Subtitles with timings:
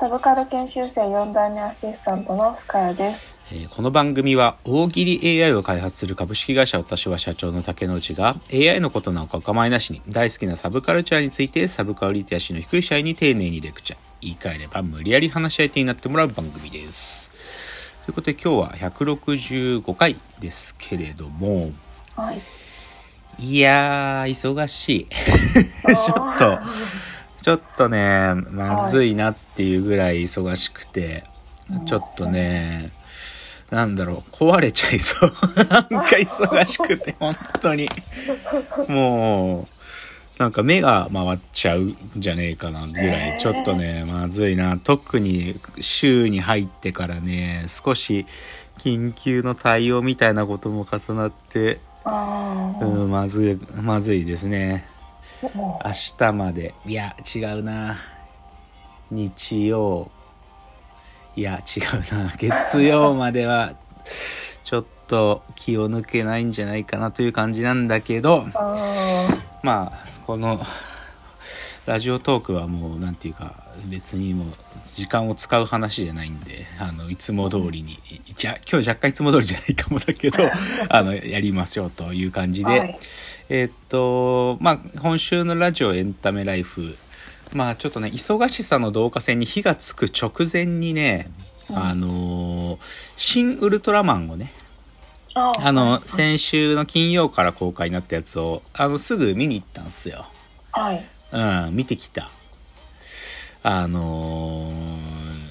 [0.00, 3.36] サブカル研修生4代目アシスタントの深谷です。
[3.52, 13.98] えーこの番組は大喜利 AI を開発する株式会社私は社長の竹之内が AI のことなんかお構いなしに大好きなサブカルチャーについてサブカルリテラシーの低い社員に丁寧にレクチャー。
[14.22, 17.30] 言い換えれば無理やり話し相手になってもらう番組です。
[18.06, 21.72] ということで今日は165回ですけれども。
[22.16, 22.40] はい。
[23.38, 25.06] いやー忙しい。
[25.12, 26.58] ちょっと
[27.42, 31.24] ちょっとねまずいなっていうぐらい忙しくて、
[31.86, 32.92] ちょっとね
[33.70, 35.32] なんだろう壊れちゃいそう。
[35.70, 37.88] なんか忙しくて本当に。
[38.88, 39.68] もう
[40.40, 43.38] なんか目が回っちゃうんじゃねえかなぐらい。
[43.38, 44.78] ちょっとねまずいな。
[44.78, 48.26] 特に週に入ってからね少し
[48.78, 54.84] 緊急の対応みたいなことも重なってうんまずいまずいですね。
[54.94, 54.99] も
[55.42, 55.80] 明
[56.18, 56.74] 日まで。
[56.84, 57.96] いや違うな。
[59.10, 60.10] 日曜。
[61.34, 62.30] いや違うな。
[62.36, 63.74] 月曜までは
[64.64, 68.46] ちょっと気を抜けないんじゃないかなという感じなんだけど。
[69.62, 70.60] まあこの
[71.86, 73.54] ラジオトークはもうなんていうか
[73.86, 74.46] 別にもう
[74.86, 77.98] 時間を使う話じゃないんであのいつも通りに。
[78.36, 80.38] じゃ今日若干いつも通りじゃないかもだけど
[80.90, 82.98] あのやりましょうという感じで、はい
[83.52, 86.94] えーっとまあ今週のラジオエンタメライフ
[87.52, 91.28] まあちょっとね忙しさの導火線に火がつく直前にね、
[91.68, 92.78] うんあのー
[93.16, 94.52] 新ウルトラマンをね
[95.34, 100.26] ああの先週の金曜から公開になったやつをあのすぐ見に行ったんですよ。
[100.72, 101.04] はい。
[101.32, 102.30] うん、見てきた。
[103.62, 105.50] あのー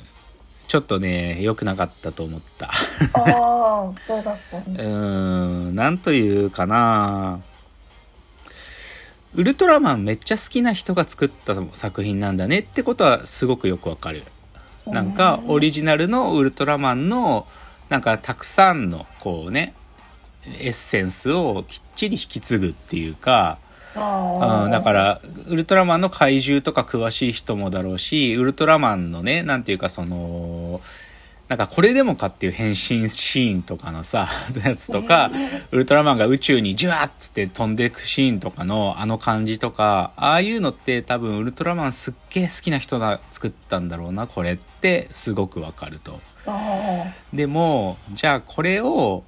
[0.67, 2.67] ちょっとね、良くなかったと思った。
[2.67, 2.71] あ
[3.15, 4.85] あ、そうだったんうです。
[4.95, 7.39] ーん、なんというかな。
[9.35, 14.23] ウルトラマンめっちゃ好きな人が作った作品なんだねってことはすごくよくわかる。
[14.87, 17.45] なんかオリジナルのウルトラマンの
[17.89, 19.73] なんかたくさんのこうね
[20.45, 23.59] エッセンスをきっちり引き継ぐっていうか、
[23.95, 30.81] あうん、だからウルトラマンの怪獣とか詳しい人もだろうしウルトラマンのねなんていうかその
[31.49, 34.29] なんかこれでもかっていう変身シーンとかのさ
[34.63, 35.31] やつとか
[35.71, 46.21] ウルトラマンが宇宙にジュワッつって飛んでいくシーンとかのあの感じとかああいうのって多分ウルトラマンすっげえ好きな人が作ったんだろうなこれってすごくわかると。
[46.45, 49.23] あでもじゃあこれを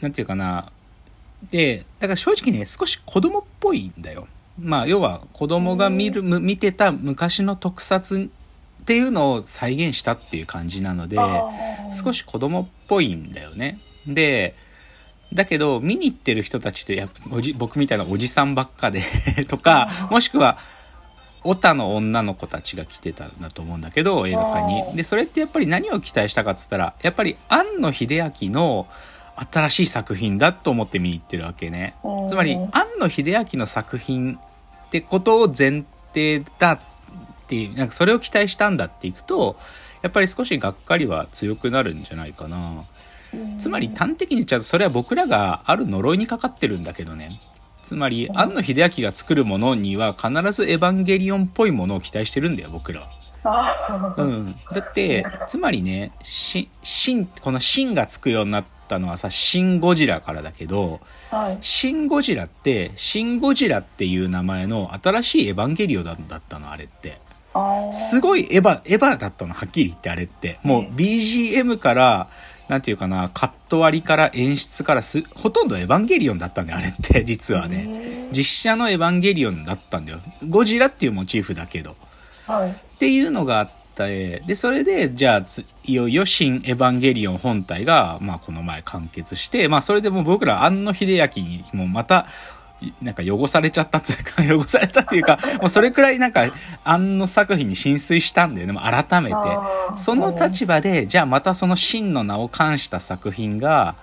[0.00, 0.72] なんていうかな。
[1.52, 4.26] でだから正直ね少し子供っぽいんだよ。
[4.58, 8.28] まあ要は子供が見るむ見てた昔の特撮
[8.88, 11.50] っていうのを再現したっていう感じなのであ
[11.92, 13.78] 少し子供っぽいんだよね。
[14.06, 14.54] で
[15.34, 17.06] だけど見に行ってる人たちってや
[17.58, 19.02] 僕みたいなおじさんばっかで
[19.46, 20.56] とかもしくは
[21.44, 24.82] オタの女の子たちが来てたんだと思うんだけど映画館あに。
[24.84, 28.86] ーでそれってやっぱり何を期待したかっつったらやっぱり庵野秀明の
[29.52, 31.94] 新しい作品だと思って見に行ってるわけね。
[32.30, 35.84] つまりうん庵野秀明の作品ってことを前
[36.14, 36.78] 提だっ
[37.48, 39.56] ていうなんかそれを期待したんだっていくと
[40.02, 42.84] やっぱり少しがっかりは強くなるんじゃないかな。
[43.58, 47.40] つまり端的に言っちゃうとそれは僕らがある呪いにかかってるんだけどね
[47.82, 53.08] つまり庵野秀明が作るものには必ずエヴァンゲリオンっぽいものを期待してるんだよ僕らは。
[53.44, 67.27] あうん、だってつまりねしシンこの「シン」がつくようになったのはさ「シン・ゴジラ」からだけどはい「シン・ゴジラ」って「シン・ゴジラ」っていう名前の新しいエヴァンゲリオンだったのあれって。
[67.58, 70.58] あすごいエヴァ、エヴァだったの、はっきり言ってあれって。
[70.62, 72.28] もう BGM から、
[72.68, 77.84] なんていうかな、カット割りから演出からす、ほとんどエヴァンゲリオンだったんだよ、あれって、 実はね。
[77.84, 80.20] ね実写のエヴァンゲリオンだったんだよ。
[80.48, 81.96] ゴジラっていうモチーフだけど。
[82.46, 91.06] はいっていうのがあって、で、それで、じゃあつ、いよいよ新エヴァンゲリオン本体が、まあ、この前完結して、まあ、それでもう僕ら、庵野秀
[91.36, 92.24] 明にもまた、い
[93.02, 96.50] なんか汚されちゃったっていうか、 汚されたっていうか、もうそれくらいなんか、
[96.84, 99.36] 庵野作品に浸水したんだよね、もう改めて。
[99.96, 103.96] その立場で、じゃあまたその真の名を冠した作品が、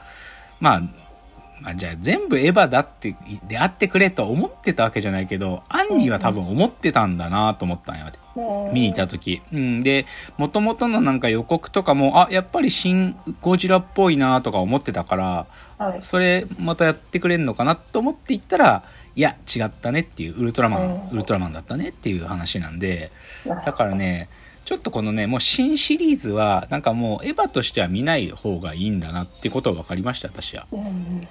[0.59, 0.81] まあ、
[1.61, 3.15] まあ、じゃあ全部エヴァだって、
[3.47, 8.05] であってくれとは思ってたわけじゃないけど、アンには多分思ってたんだなと思ったんよ。
[8.07, 9.41] うん見に行った時。
[9.53, 9.81] うん。
[9.81, 10.05] で、
[10.37, 15.47] 元々のなんか予告とかも、あ、やっぱり新ゴジラっぽいなとか思ってたから、
[15.77, 15.99] はい。
[16.03, 18.83] それまたやってくれんのかなと思って行ったら、
[19.15, 23.11] いや、違ったねっていう、ウルトラマン、うんウルトラマンだったねっていう話なんで、
[23.45, 24.27] だからね、
[24.65, 30.65] ちょっとこのね、もう新シリーズは、なんかもうエヴァとしては見ない方がいいんだなってことが分かりました、私は。
[30.71, 31.27] うん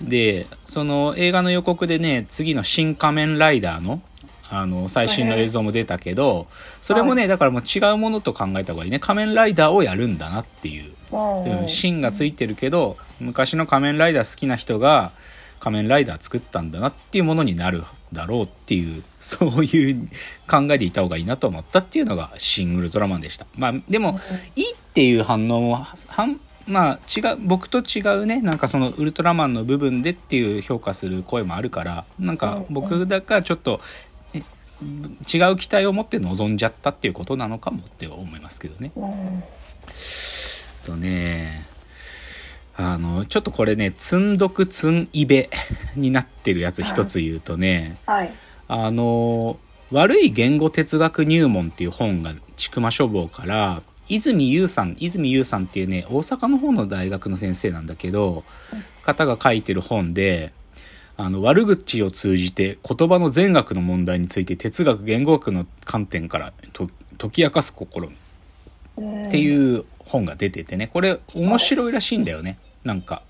[0.00, 4.00] で、その映画の予告でね、次の新仮面ライダーの、
[4.48, 6.46] あの、最新の映像も出たけど、
[6.82, 8.98] それもね、だからもう違うものと考えた方がいいね。
[8.98, 10.92] 仮面ライダーをやるんだなっていう。
[11.12, 15.12] うんうん、芯がついてるけど、昔の仮面ライダー好きな人が
[15.60, 20.08] 仮面ライダー作ったんだなっていうものになるだろうっていう、 そういう
[20.48, 23.46] 考えでいた方がいいなと思ったっていうのが新ウルトラマンでした。
[23.56, 24.20] まあ、でも、
[24.54, 26.24] いいっていう反応も、は
[26.66, 33.80] まあ違う、僕と違うね、なんかそのウルトラマンの部分でっていう評価する声もあるから、なんか僕だからちょっと、
[34.34, 38.92] え違う期待を持って臨んじゃったっていうことなのかもって思いますけどね。
[38.96, 39.42] うん
[40.86, 41.66] とね、
[42.76, 45.50] あの、ちょっとこれね、積んどく積んいべ
[45.96, 48.30] になってるやつ一つ言うとね、はい。
[48.68, 49.58] あの、
[49.90, 58.44] 悪い言語哲学入門っていう本が、ちくま書房から、泉優さん、泉優さんっていうね、大阪の方の大学の先生なんだけど、
[59.02, 60.52] 方が書いてる本で、
[61.16, 66.52] あの、悪口を通じて言葉の善悪の問題について哲学言語学の観点から
[67.18, 68.08] 解き明かす試み
[69.26, 73.22] っていう本が出ててね、これ面白いらしいんだよね、なんか。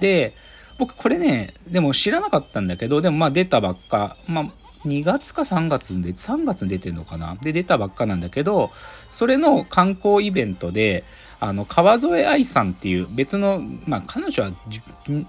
[0.00, 0.34] で、
[0.78, 7.36] 僕これね、でも知らなかったんだけど、でもまあ出たばっか、まあ2月か3月で、3月に出てんのかな？
[7.40, 8.70] で出たばっかなんだけど、
[9.12, 11.04] それの観光イベントで、
[11.40, 14.80] あの、川添愛さんっていう別の、まあ彼女はじ、
[15.12, 15.26] ん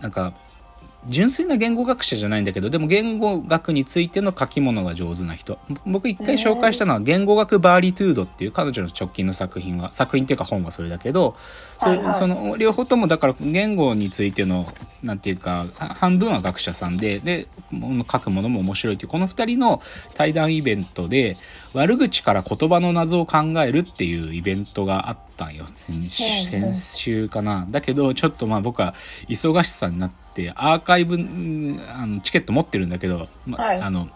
[0.00, 0.34] なんか、
[1.08, 5.58] 純粋な言語学者じゃないんだけど、でも言語学についての書き物が上手な人。
[5.86, 11.36] 僕一回紹介したのは言語学バーリトゥードっていう彼女の直近の作品は、作品っていうか本はそれだけど、
[11.78, 14.70] それはその両方ともだから言語についての、
[15.02, 17.48] なんていうか、は半分は学者さんで、で、
[18.10, 19.80] 書くものも面白いっていう、この二人の
[20.14, 21.36] 対談イベントで、
[21.72, 25.64] 悪口から言葉の謎を考えるっていうイベントがあったんよ。
[25.74, 26.08] 先
[26.74, 27.66] 週かな。
[27.70, 28.94] だけど、ちょっとまあ僕は
[29.28, 34.08] 忙しさになって、アーカイブ、うんあのチケット持ってるんだけど、まはいあの、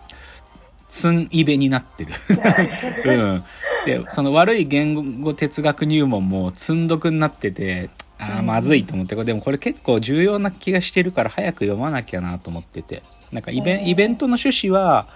[0.88, 2.12] ツンイベになってる。
[3.04, 3.44] うん。
[3.84, 13.02] で、その悪い言語哲学入門も積んどくになってて、ああ、まずいと思って、でもこれ結構重要な気がしてるから早く読まなきゃなと思ってて。
[13.32, 15.06] なんかイベンイベントの趣旨は、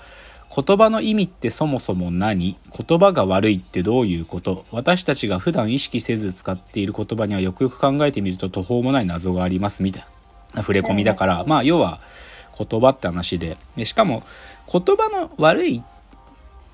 [0.54, 2.56] 言葉の意味ってそもそも何？
[2.88, 4.64] 言葉が悪いってどういうこと？
[4.72, 10.08] 私たちが普段意識せず使っている言葉にはよくよく考えてみると途方もない謎がありますみたいな
[10.56, 12.00] 触れ込みだから、まあ要は
[12.58, 13.56] 言葉って話で。
[13.76, 14.22] でしかも
[14.70, 15.82] 言葉の悪い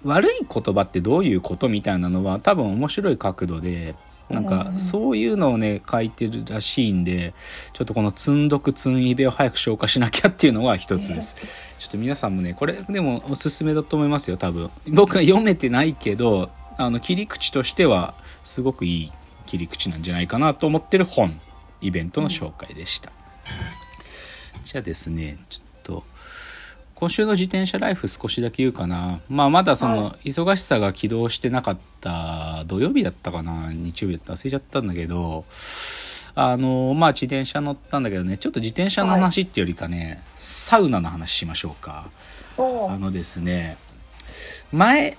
[0.04, 3.94] 悪い言葉ってどういうことみたいなのは多分面白い角度で
[4.30, 7.34] なんかそういうのをね書いてるらしいんで
[7.72, 11.36] ちょっとこの積んどく積んいべを早く消化しなきゃっていうのが一つです。
[11.78, 14.70] ちょっと皆さんもねこれでもおすすめだと思いますよ多分。
[14.88, 19.12] 僕は読めてないけどあの切り口としてはすごくいい
[19.46, 21.38] 切り口なんじゃないかなと思ってる本
[21.82, 23.12] イベントの紹介でした、
[24.62, 26.04] じゃあですねちょっと
[26.94, 29.20] 今週の自転車ライフ少しだけ言うかな。
[29.28, 33.72] まあまだその忙しさが起動してなかった土曜日だったかな。
[33.72, 35.44] 日曜日だった忘れちゃったんだけど、
[36.36, 42.08] あの、まあ自転車乗ったんだけどね、ちょっと自転車の話ってよりかね、サウナの話しましょうか。
[42.56, 43.76] おあのですね、
[44.72, 45.18] 前、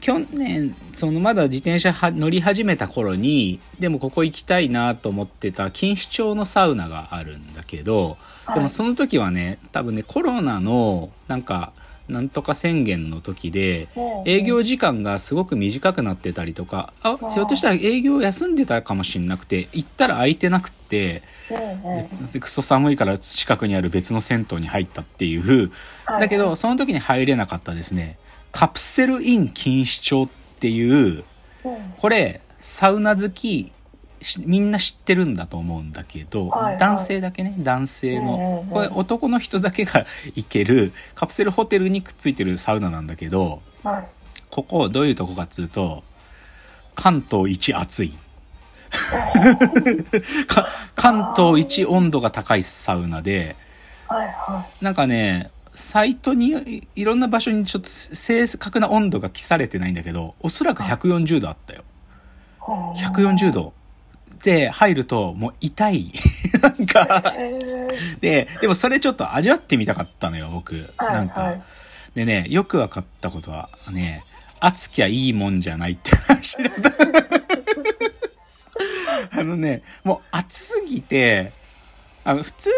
[0.00, 8.16] 去年、そのまだ自転車は乗り始めた頃に、でもここ行きたいなと思ってた錦糸町のサウナがあるんだけど、
[8.54, 11.72] でもその時はね、多分ね、コロナの、なんか、
[12.10, 13.88] なんとか宣言の時で、
[14.26, 21.22] 営業時間がすごく短くなってたりとか、あ、ひょっとしたら営業休んでたかもしんなくて、行ったら空いてなくて、
[22.32, 25.70] でクソ寒いから近くにある別の銭湯に入ったっていう、
[26.06, 28.18] だけど、その時に入れなかったですね、
[28.52, 30.28] カプセルイン錦糸町っ
[30.60, 31.24] ていう、
[31.98, 33.72] これ、サウナ好き、
[34.22, 36.78] しみんな知ってるんだと思うんだけど、はいはい。
[36.78, 38.66] 男性だけね、男性の。
[38.70, 40.04] これ男の人だけが
[40.34, 44.08] 行けるカプセルホテルにくっついてるサウナなんだけど、はい。
[44.50, 46.02] ここどういうとこかっつうと、
[46.94, 48.14] 関東一暑い。
[50.48, 50.66] か
[50.96, 53.56] 関東一温度が高いサウナで、
[54.08, 61.84] はいはなんかね、サイトにいいろんな場所にちょっと正確な温度が記されてないんだけど、おそらく140度あったよ。
[62.60, 62.62] い
[62.98, 63.72] 140度。
[64.42, 66.12] で入るともう痛い。
[66.62, 67.34] なんか、
[68.20, 70.92] で、でもそれちょっと味わってみたかったのよ、僕。
[70.96, 71.62] はいなんか、はい
[72.14, 74.24] でね、よく分かったことはね、
[74.60, 76.90] 熱きゃいいもんじゃないって話だった。
[79.40, 81.52] あのね、もう熱すぎて、
[82.24, 82.74] あの、普通ね、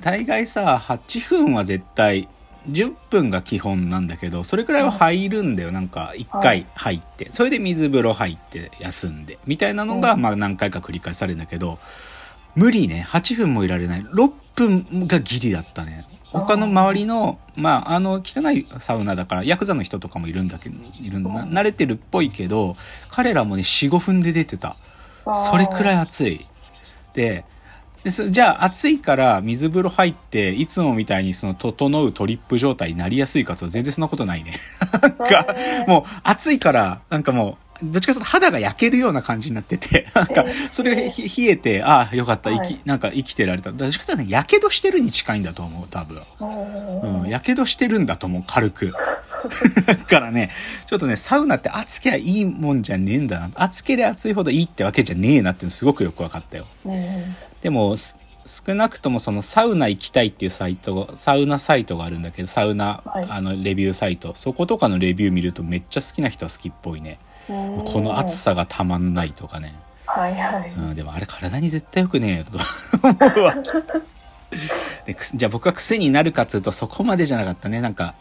[0.00, 2.28] 大概さ、8分は絶対、
[2.70, 5.72] 10分が基本なんだけど、それくらいは入るんだよ。
[5.72, 7.30] なんか、1回入って。
[7.32, 9.38] それで水風呂入って休んで。
[9.46, 11.78] みたいなのが、うんまあ何回か繰り返されるんだけど、
[12.54, 13.06] 無理ね。
[13.08, 14.02] 8分もいられない。
[14.02, 16.04] 6分がギリだったね。
[16.30, 21.30] 他の周りの、まあ、あの、汚いサウナだから、ヤクザの人とかもいるんだけど、いるんだ。
[21.30, 22.76] うん慣れてるっぽいけど、
[23.08, 24.76] 彼らもね、4、5分で出てた。
[25.50, 25.98] それくらいい。
[25.98, 26.46] 暑い。
[27.14, 27.44] で、
[28.04, 34.52] でそじゃあ暑いから水風呂入って、いつもみたいにその整うトリップ状態になりやすいかと全然そんなことないね。
[35.02, 35.46] なんか、
[35.86, 43.72] もう暑いから、なんかもう、どっちかというと肌が焼けるような感じになってて、 なんか、それがひ冷えて、ああ、よかった、生き、はいなんか生きてられた。
[43.72, 46.22] どっちかというとね、やけどしてるに近いんだと思う、多分。
[46.40, 48.94] うんうん、やけどしてるんだと思う、軽く。
[49.86, 50.50] だからね、
[50.86, 53.50] ちょっとね、サウナって暑きゃいいもんじゃねえんだな。
[53.54, 56.66] 暑ければ暑いほどいいってわけじゃねえなってすごくよく分かったよ。
[56.84, 58.16] うんでも、す
[58.48, 64.34] 少なくともそのサウナ行きたいっていうサイト、サウナサイトがあるんだけど、サウナ、はいあの、レビューサイト。
[64.34, 67.18] そことかのレビュー見るとめっちゃ好きな人は好きっぽいね。
[67.48, 69.74] うんこの暑さがたまんないとかね。
[70.06, 70.70] はいはい。
[70.70, 72.52] うん、でもあれ体に絶対良くねえよと
[73.02, 73.54] 思うわ。
[75.06, 77.80] でくじゃあ僕は癖になるかっつうとそこまでじゃなかったね。
[77.80, 78.14] なんか、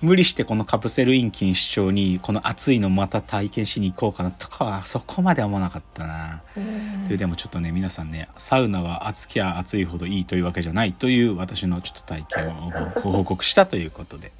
[0.00, 6.42] 無理してこのカプセルイン錦糸町にこの暑いのまた体験しに行こうかなとかはそこまでは思わなかったな。
[6.56, 12.72] うんででもちょっとね皆さんねサウナは暑きゃ暑いほどいいというわけじゃないという私のちょっと体験を
[13.02, 14.32] ご報告したということで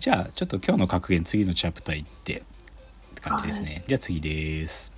[0.00, 2.42] じゃあちょっと今日の格言次のチャプター行って
[3.30, 4.95] 感じですね、じゃあ次です